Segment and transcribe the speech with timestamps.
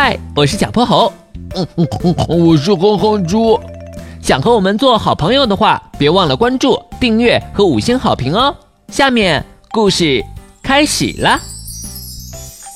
[0.00, 1.12] 嗨，我是小泼猴。
[1.56, 3.58] 嗯嗯嗯，我是哼哼猪。
[4.22, 8.54] 想和我们做好朋友的话，别忘了关注、订阅和五星好评哦。
[8.92, 10.24] 下面故事
[10.62, 11.36] 开始了。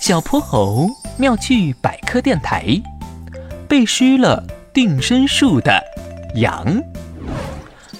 [0.00, 2.66] 小泼猴妙趣百科电台，
[3.68, 4.44] 被施了
[4.74, 5.80] 定身术的
[6.34, 6.82] 羊。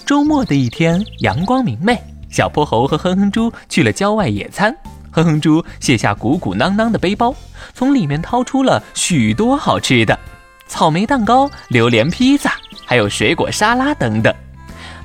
[0.04, 1.96] 周末的一天，阳光明媚，
[2.28, 4.76] 小泼猴和哼哼猪去了郊外野餐。
[5.12, 7.34] 哼哼猪卸下鼓鼓囊囊的背包，
[7.74, 10.18] 从里面掏出了许多好吃的：
[10.66, 12.54] 草莓蛋糕、榴莲披萨，
[12.86, 14.34] 还有水果沙拉等等。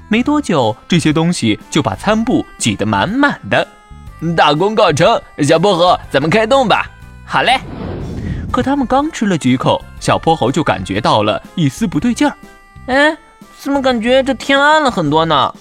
[0.08, 3.68] 没多久，这些东西就把餐布挤得满满的。
[4.36, 6.90] 大功告成，小泼猴，咱们开动吧！
[7.26, 7.60] 好嘞。
[8.50, 12.34] 可他们刚吃了几口，小泼猴就感觉到了一丝不对劲儿。
[12.86, 13.18] 哎，
[13.60, 15.54] 怎么感觉这天暗了很多呢？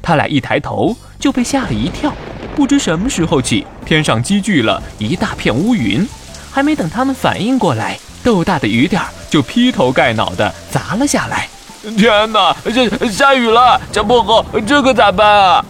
[0.00, 2.10] 他俩一抬头就被吓了一跳。
[2.54, 6.06] 不知什么时候起，天上积聚了一大片乌云，
[6.50, 11.48] 还没等他们反应过来，豆大的雨点儿就劈头盖脑的砸了下来。
[11.96, 13.80] 天哪，这下雨了！
[13.90, 15.64] 小泼猴，这可咋办啊？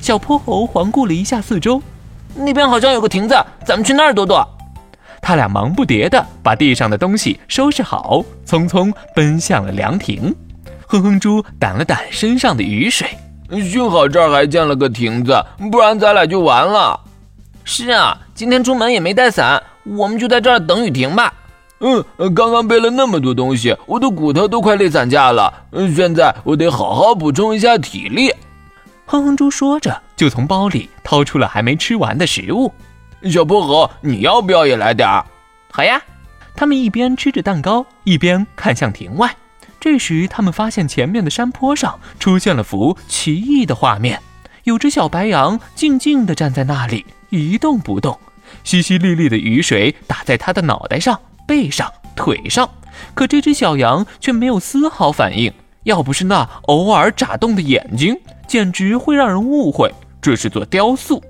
[0.00, 1.80] 小泼猴环顾了一下四周，
[2.34, 4.46] 那边好像有个亭子，咱们去那儿躲躲。
[5.20, 10.34] 他俩忙不迭的把地上的东西收拾好，匆匆奔向了凉亭。
[10.86, 13.08] 哼哼猪掸了掸身上的雨水。
[13.62, 16.98] 幸好这儿还建了个亭子，不然咱俩就完了。
[17.64, 21.32] 是啊，今天出门也没带伞，我们就在这儿等雨停吧。
[21.80, 22.02] 嗯，
[22.34, 25.52] 刚刚背了那么多东西，我的骨头都快累散架了。
[25.72, 28.32] 嗯，现在我得好好补充一下体力。
[29.06, 32.72] 哼哼猪说着，就从包里掏出了还没吃完的食物。
[33.30, 35.24] 小泼猴，你要不要也来点儿？
[35.70, 36.00] 好呀。
[36.56, 39.34] 他们一边吃着蛋糕，一边看向亭外。
[39.84, 44.18] 这时，他们发现前面的山坡上出现了幅奇异的画面，
[44.62, 48.18] 有只小白羊静静地站在那里，一动不动。
[48.64, 52.66] 淅淅沥沥的雨水打在它的脑袋上、背上、腿上，
[53.12, 55.52] 可这只小羊却没有丝毫反应。
[55.82, 58.16] 要不是那偶尔眨动的眼睛，
[58.48, 61.22] 简直会让人误会这是座雕塑。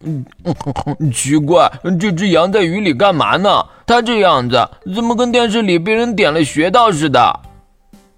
[0.00, 0.26] 嗯，
[1.14, 1.70] 奇怪，
[2.00, 3.64] 这只羊在雨里干嘛呢？
[3.86, 7.40] 它这样子怎么跟电视里被人点了穴道似的？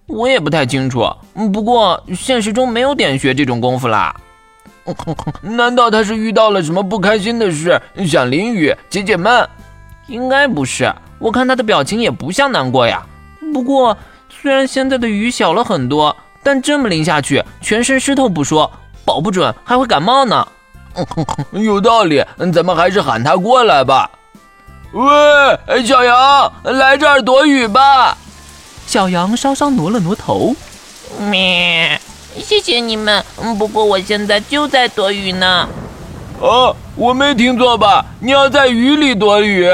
[0.06, 1.10] 我也不太清楚，
[1.52, 4.14] 不过现实中没有点穴这种功夫啦。
[5.40, 9.48] 难道他是遇到了什么不开心的事，想淋雨解解闷？
[10.08, 13.02] 应该不是，我看他的表情也不像难过呀。
[13.54, 13.96] 不过
[14.28, 18.70] 虽然现在的雨小了很多，但这么淋下去，全身湿透不说，
[19.06, 20.46] 保不准还会感冒呢。
[21.52, 22.22] 有道理，
[22.52, 24.10] 咱们还是喊他过来吧。
[24.92, 28.18] 喂，小羊，来这儿躲雨吧。
[28.86, 30.54] 小羊稍稍挪了挪头，
[31.18, 32.00] 咩，
[32.38, 33.24] 谢谢你们。
[33.58, 35.68] 不过我现在就在躲雨呢。
[36.40, 38.04] 哦，我没听错吧？
[38.20, 39.68] 你要在雨里躲雨？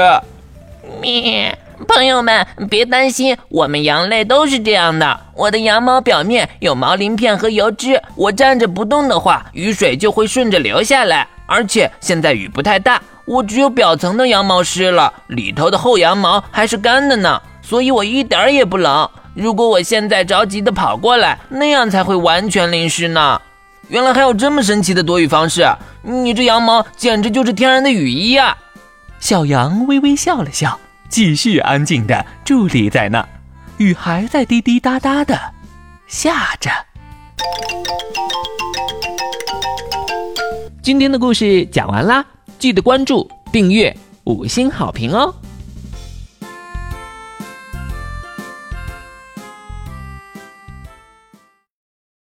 [1.01, 1.57] 咩，
[1.87, 5.19] 朋友们别担心，我们羊类都是这样的。
[5.35, 11.27] 我的羊毛表面有毛鳞片和油脂，我站着不动的话，雨水就会顺着流下来。
[11.47, 17.41] 而且现在雨不太大，我只有表层的羊毛湿了，里头的厚羊毛还是干的呢。
[17.61, 19.09] 所以我一点儿也不冷。
[19.33, 23.41] 如果我现在着急的跑过来，那样才会完全淋湿呢。
[23.87, 25.65] 原来还有这么神奇的躲雨方式！
[26.01, 28.57] 你这羊毛简直就是天然的雨衣呀！
[29.19, 30.79] 小羊微微笑了笑，
[31.09, 33.25] 继续安静的伫立在那。
[33.77, 35.39] 雨还在滴滴答答的
[36.07, 36.69] 下着。
[40.81, 42.25] 今天的故事讲完啦，
[42.57, 45.33] 记得关注、订阅、五星好评哦！